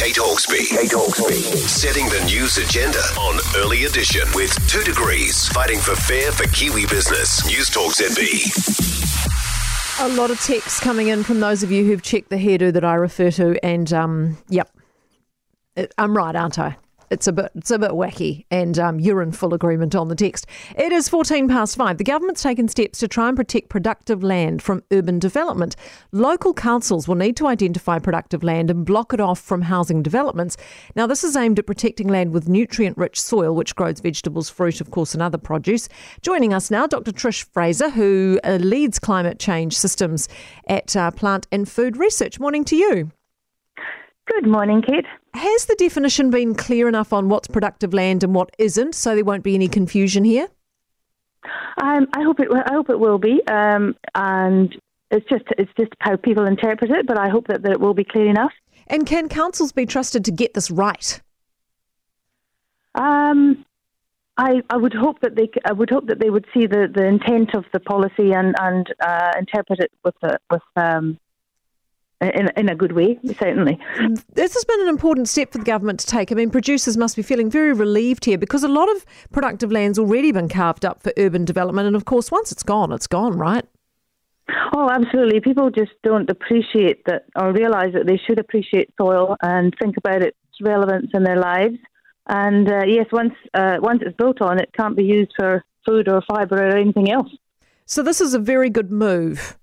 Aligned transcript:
Kate 0.00 0.16
Hawkesby. 0.16 0.66
Kate 0.70 0.90
Hawkesby. 0.92 1.42
Setting 1.68 2.06
the 2.06 2.24
news 2.24 2.56
agenda 2.56 3.00
on 3.20 3.38
Early 3.54 3.84
Edition 3.84 4.22
with 4.34 4.50
two 4.66 4.82
degrees, 4.82 5.46
fighting 5.48 5.78
for 5.78 5.94
fair 5.94 6.32
for 6.32 6.44
Kiwi 6.54 6.86
business. 6.86 7.44
News 7.44 7.68
Talk 7.68 7.92
ZB. 7.92 8.48
A 10.00 10.08
lot 10.16 10.30
of 10.30 10.40
texts 10.40 10.80
coming 10.80 11.08
in 11.08 11.22
from 11.22 11.40
those 11.40 11.62
of 11.62 11.70
you 11.70 11.84
who've 11.84 12.00
checked 12.00 12.30
the 12.30 12.36
hairdo 12.36 12.72
that 12.72 12.82
I 12.82 12.94
refer 12.94 13.30
to, 13.32 13.62
and 13.62 13.92
um, 13.92 14.38
yep, 14.48 14.70
I'm 15.98 16.16
right, 16.16 16.34
aren't 16.34 16.58
I? 16.58 16.78
It's 17.10 17.26
a 17.26 17.32
bit 17.32 17.50
it's 17.54 17.70
a 17.70 17.78
bit 17.78 17.90
wacky, 17.90 18.44
and 18.50 18.78
um, 18.78 19.00
you're 19.00 19.22
in 19.22 19.32
full 19.32 19.52
agreement 19.52 19.94
on 19.94 20.08
the 20.08 20.14
text. 20.14 20.46
It 20.76 20.92
is 20.92 21.08
14 21.08 21.48
past 21.48 21.76
five. 21.76 21.98
The 21.98 22.04
government's 22.04 22.42
taken 22.42 22.68
steps 22.68 22.98
to 23.00 23.08
try 23.08 23.28
and 23.28 23.36
protect 23.36 23.68
productive 23.68 24.22
land 24.22 24.62
from 24.62 24.82
urban 24.92 25.18
development. 25.18 25.76
Local 26.12 26.54
councils 26.54 27.08
will 27.08 27.16
need 27.16 27.36
to 27.36 27.46
identify 27.46 27.98
productive 27.98 28.42
land 28.42 28.70
and 28.70 28.84
block 28.84 29.12
it 29.12 29.20
off 29.20 29.40
from 29.40 29.62
housing 29.62 30.02
developments. 30.02 30.56
Now, 30.94 31.06
this 31.06 31.24
is 31.24 31.36
aimed 31.36 31.58
at 31.58 31.66
protecting 31.66 32.08
land 32.08 32.32
with 32.32 32.48
nutrient-rich 32.48 33.20
soil, 33.20 33.54
which 33.54 33.74
grows 33.74 34.00
vegetables, 34.00 34.48
fruit, 34.48 34.80
of 34.80 34.90
course, 34.90 35.14
and 35.14 35.22
other 35.22 35.38
produce. 35.38 35.88
Joining 36.22 36.52
us 36.54 36.70
now, 36.70 36.86
Dr. 36.86 37.12
Trish 37.12 37.44
Fraser, 37.52 37.90
who 37.90 38.38
uh, 38.44 38.58
leads 38.60 38.98
climate 38.98 39.38
change 39.38 39.76
systems 39.76 40.28
at 40.68 40.94
uh, 40.96 41.10
Plant 41.10 41.46
and 41.50 41.68
Food 41.68 41.96
Research. 41.96 42.38
Morning 42.38 42.64
to 42.64 42.76
you. 42.76 43.10
Good 44.30 44.46
morning, 44.46 44.80
Kate. 44.80 45.06
Has 45.34 45.66
the 45.66 45.74
definition 45.74 46.30
been 46.30 46.54
clear 46.54 46.88
enough 46.88 47.12
on 47.12 47.28
what's 47.28 47.48
productive 47.48 47.92
land 47.92 48.22
and 48.22 48.34
what 48.34 48.50
isn't, 48.58 48.94
so 48.94 49.14
there 49.14 49.24
won't 49.24 49.42
be 49.42 49.54
any 49.54 49.68
confusion 49.68 50.24
here? 50.24 50.48
Um, 51.82 52.06
I 52.14 52.22
hope 52.22 52.38
it. 52.38 52.48
I 52.52 52.72
hope 52.72 52.90
it 52.90 52.98
will 52.98 53.18
be, 53.18 53.42
um, 53.48 53.96
and 54.14 54.74
it's 55.10 55.28
just 55.28 55.44
it's 55.58 55.70
just 55.78 55.92
how 56.00 56.16
people 56.16 56.46
interpret 56.46 56.90
it. 56.90 57.06
But 57.06 57.18
I 57.18 57.28
hope 57.28 57.48
that, 57.48 57.62
that 57.62 57.72
it 57.72 57.80
will 57.80 57.94
be 57.94 58.04
clear 58.04 58.28
enough. 58.28 58.52
And 58.86 59.06
can 59.06 59.28
councils 59.28 59.72
be 59.72 59.86
trusted 59.86 60.24
to 60.26 60.30
get 60.30 60.54
this 60.54 60.70
right? 60.70 61.20
Um, 62.94 63.64
I, 64.36 64.62
I 64.70 64.76
would 64.76 64.94
hope 64.94 65.20
that 65.20 65.36
they 65.36 65.50
I 65.64 65.72
would 65.72 65.90
hope 65.90 66.06
that 66.06 66.20
they 66.20 66.30
would 66.30 66.46
see 66.54 66.66
the, 66.66 66.88
the 66.92 67.04
intent 67.04 67.54
of 67.54 67.64
the 67.72 67.80
policy 67.80 68.32
and 68.32 68.54
and 68.60 68.86
uh, 69.00 69.32
interpret 69.38 69.80
it 69.80 69.92
with 70.04 70.14
the, 70.22 70.38
with 70.50 70.62
um, 70.76 71.18
in, 72.20 72.50
in 72.56 72.68
a 72.68 72.74
good 72.74 72.92
way, 72.92 73.18
certainly. 73.38 73.78
This 74.34 74.54
has 74.54 74.64
been 74.64 74.80
an 74.82 74.88
important 74.88 75.28
step 75.28 75.52
for 75.52 75.58
the 75.58 75.64
government 75.64 76.00
to 76.00 76.06
take. 76.06 76.30
I 76.30 76.34
mean, 76.34 76.50
producers 76.50 76.96
must 76.96 77.16
be 77.16 77.22
feeling 77.22 77.50
very 77.50 77.72
relieved 77.72 78.24
here 78.24 78.38
because 78.38 78.62
a 78.62 78.68
lot 78.68 78.90
of 78.94 79.04
productive 79.32 79.72
land's 79.72 79.98
already 79.98 80.32
been 80.32 80.48
carved 80.48 80.84
up 80.84 81.02
for 81.02 81.12
urban 81.16 81.44
development, 81.44 81.86
and 81.86 81.96
of 81.96 82.04
course, 82.04 82.30
once 82.30 82.52
it's 82.52 82.62
gone, 82.62 82.92
it's 82.92 83.06
gone, 83.06 83.36
right? 83.38 83.64
Oh, 84.74 84.88
absolutely. 84.90 85.40
People 85.40 85.70
just 85.70 85.92
don't 86.02 86.28
appreciate 86.28 87.04
that 87.06 87.24
or 87.36 87.52
realise 87.52 87.92
that 87.94 88.06
they 88.06 88.16
should 88.16 88.38
appreciate 88.38 88.90
soil 89.00 89.36
and 89.42 89.74
think 89.80 89.96
about 89.96 90.22
its 90.22 90.36
relevance 90.60 91.10
in 91.14 91.22
their 91.22 91.36
lives. 91.36 91.76
And 92.28 92.70
uh, 92.70 92.84
yes, 92.86 93.06
once 93.12 93.34
uh, 93.54 93.78
once 93.80 94.02
it's 94.04 94.16
built 94.16 94.40
on, 94.40 94.60
it 94.60 94.70
can't 94.76 94.96
be 94.96 95.04
used 95.04 95.32
for 95.36 95.64
food 95.86 96.08
or 96.08 96.22
fibre 96.28 96.68
or 96.68 96.76
anything 96.76 97.10
else. 97.10 97.30
So 97.86 98.02
this 98.02 98.20
is 98.20 98.34
a 98.34 98.38
very 98.38 98.70
good 98.70 98.92
move. 98.92 99.58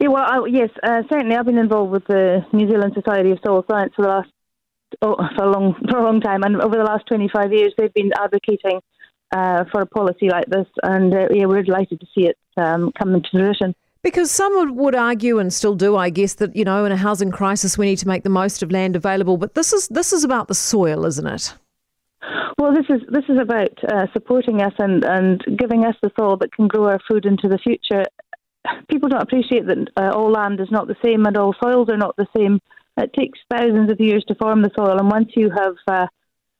Yeah, 0.00 0.08
well, 0.08 0.24
I, 0.24 0.46
yes, 0.48 0.70
uh, 0.82 1.02
certainly. 1.10 1.34
I've 1.34 1.46
been 1.46 1.58
involved 1.58 1.90
with 1.90 2.06
the 2.06 2.46
New 2.52 2.68
Zealand 2.68 2.92
Society 2.94 3.32
of 3.32 3.38
Soil 3.44 3.64
Science 3.68 3.92
for 3.96 4.02
the 4.02 4.08
last 4.08 4.30
oh, 5.02 5.16
for 5.36 5.44
a 5.44 5.50
long 5.50 5.74
for 5.90 5.98
a 5.98 6.04
long 6.04 6.20
time, 6.20 6.42
and 6.44 6.60
over 6.60 6.76
the 6.76 6.84
last 6.84 7.06
twenty 7.06 7.28
five 7.28 7.52
years, 7.52 7.72
they've 7.76 7.92
been 7.94 8.12
advocating 8.16 8.80
uh, 9.32 9.64
for 9.72 9.80
a 9.80 9.86
policy 9.86 10.28
like 10.28 10.46
this, 10.46 10.66
and 10.82 11.12
uh, 11.12 11.26
yeah, 11.32 11.46
we're 11.46 11.62
delighted 11.62 12.00
to 12.00 12.06
see 12.14 12.26
it 12.26 12.38
um, 12.56 12.92
come 12.98 13.14
into 13.14 13.28
fruition. 13.32 13.74
Because 14.02 14.30
some 14.30 14.76
would 14.76 14.94
argue, 14.94 15.40
and 15.40 15.52
still 15.52 15.74
do, 15.74 15.96
I 15.96 16.10
guess, 16.10 16.34
that 16.34 16.54
you 16.54 16.64
know, 16.64 16.84
in 16.84 16.92
a 16.92 16.96
housing 16.96 17.32
crisis, 17.32 17.76
we 17.76 17.86
need 17.86 17.98
to 17.98 18.08
make 18.08 18.22
the 18.22 18.30
most 18.30 18.62
of 18.62 18.70
land 18.70 18.94
available. 18.94 19.36
But 19.36 19.54
this 19.54 19.72
is 19.72 19.88
this 19.88 20.12
is 20.12 20.22
about 20.22 20.46
the 20.46 20.54
soil, 20.54 21.04
isn't 21.06 21.26
it? 21.26 21.54
Well, 22.56 22.72
this 22.72 22.86
is 22.88 23.02
this 23.08 23.24
is 23.28 23.38
about 23.40 23.72
uh, 23.84 24.06
supporting 24.12 24.62
us 24.62 24.74
and, 24.78 25.04
and 25.04 25.44
giving 25.56 25.84
us 25.84 25.96
the 26.02 26.10
soil 26.18 26.36
that 26.38 26.52
can 26.52 26.68
grow 26.68 26.86
our 26.86 27.00
food 27.08 27.24
into 27.26 27.48
the 27.48 27.58
future 27.58 28.04
people 28.88 29.08
don't 29.08 29.22
appreciate 29.22 29.66
that 29.66 29.88
uh, 29.96 30.10
all 30.14 30.30
land 30.30 30.60
is 30.60 30.70
not 30.70 30.86
the 30.86 30.96
same 31.04 31.26
and 31.26 31.36
all 31.36 31.54
soils 31.62 31.88
are 31.88 31.96
not 31.96 32.16
the 32.16 32.26
same. 32.36 32.60
It 32.96 33.12
takes 33.12 33.38
thousands 33.50 33.90
of 33.90 34.00
years 34.00 34.24
to 34.28 34.34
form 34.34 34.62
the 34.62 34.70
soil, 34.76 34.98
and 34.98 35.08
once 35.08 35.30
you 35.36 35.50
have 35.50 35.76
uh, 35.86 36.06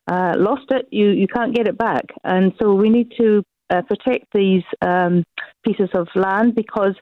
uh, 0.06 0.34
lost 0.36 0.70
it, 0.70 0.86
you, 0.91 1.10
you 1.10 1.26
can't 1.26 1.54
get 1.54 1.66
it 1.66 1.76
back. 1.76 2.06
And 2.24 2.52
so 2.60 2.74
we 2.74 2.91
need 2.91 3.12
to 3.19 3.42
uh, 3.70 3.82
protect 3.82 4.26
these 4.32 4.62
um, 4.82 5.24
pieces 5.64 5.91
of 5.94 6.08
land 6.14 6.54
because 6.54 6.94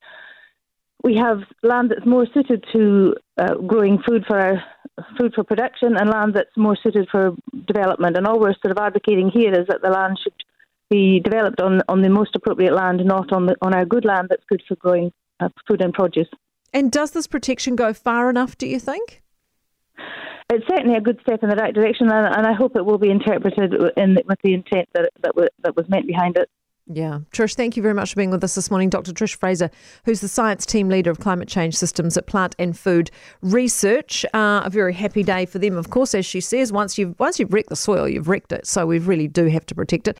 we 1.04 1.16
have 1.16 1.40
land 1.62 1.90
that's 1.90 2.06
more 2.06 2.26
suited 2.32 2.64
to 2.72 3.14
uh, 3.38 3.54
growing 3.66 3.98
food 4.06 4.24
for 4.26 4.40
our, 4.40 4.64
food 5.18 5.32
for 5.34 5.44
production 5.44 5.96
and 5.96 6.10
land 6.10 6.34
that's 6.34 6.56
more 6.56 6.76
suited 6.82 7.06
for 7.10 7.36
development. 7.66 8.16
And 8.16 8.26
all 8.26 8.40
we're 8.40 8.54
sort 8.54 8.76
of 8.76 8.78
advocating 8.78 9.30
here 9.30 9.52
is 9.52 9.66
that 9.68 9.82
the 9.82 9.90
land 9.90 10.18
should 10.22 10.35
be 10.90 11.20
developed 11.20 11.60
on 11.60 11.82
on 11.88 12.02
the 12.02 12.08
most 12.08 12.34
appropriate 12.34 12.74
land, 12.74 13.04
not 13.04 13.32
on 13.32 13.46
the 13.46 13.56
on 13.62 13.74
our 13.74 13.84
good 13.84 14.04
land 14.04 14.28
that's 14.30 14.44
good 14.48 14.62
for 14.68 14.76
growing 14.76 15.12
uh, 15.40 15.48
food 15.66 15.80
and 15.80 15.92
produce. 15.92 16.28
And 16.72 16.90
does 16.92 17.12
this 17.12 17.26
protection 17.26 17.76
go 17.76 17.92
far 17.92 18.30
enough? 18.30 18.58
Do 18.58 18.66
you 18.66 18.78
think? 18.78 19.22
It's 20.48 20.66
certainly 20.68 20.96
a 20.96 21.00
good 21.00 21.18
step 21.22 21.42
in 21.42 21.48
the 21.48 21.56
right 21.56 21.74
direction, 21.74 22.08
and, 22.10 22.34
and 22.34 22.46
I 22.46 22.52
hope 22.52 22.76
it 22.76 22.84
will 22.84 22.98
be 22.98 23.10
interpreted 23.10 23.74
in, 23.96 24.18
with 24.26 24.38
the 24.44 24.54
intent 24.54 24.88
that 24.94 25.10
that, 25.22 25.34
w- 25.34 25.48
that 25.64 25.74
was 25.74 25.88
meant 25.88 26.06
behind 26.06 26.36
it. 26.36 26.48
Yeah. 26.88 27.20
Trish, 27.32 27.56
thank 27.56 27.76
you 27.76 27.82
very 27.82 27.94
much 27.94 28.10
for 28.10 28.16
being 28.16 28.30
with 28.30 28.44
us 28.44 28.54
this 28.54 28.70
morning. 28.70 28.90
Dr. 28.90 29.12
Trish 29.12 29.34
Fraser, 29.34 29.70
who's 30.04 30.20
the 30.20 30.28
science 30.28 30.64
team 30.64 30.88
leader 30.88 31.10
of 31.10 31.18
climate 31.18 31.48
change 31.48 31.76
systems 31.76 32.16
at 32.16 32.28
Plant 32.28 32.54
and 32.60 32.78
Food 32.78 33.10
Research. 33.42 34.24
Uh, 34.32 34.62
a 34.64 34.70
very 34.70 34.94
happy 34.94 35.24
day 35.24 35.46
for 35.46 35.58
them, 35.58 35.76
of 35.76 35.90
course, 35.90 36.14
as 36.14 36.24
she 36.24 36.40
says. 36.40 36.72
Once 36.72 36.96
you've 36.96 37.18
once 37.18 37.40
you've 37.40 37.52
wrecked 37.52 37.70
the 37.70 37.76
soil, 37.76 38.08
you've 38.08 38.28
wrecked 38.28 38.52
it. 38.52 38.66
So 38.68 38.86
we 38.86 39.00
really 39.00 39.26
do 39.26 39.46
have 39.46 39.66
to 39.66 39.74
protect 39.74 40.06
it. 40.06 40.14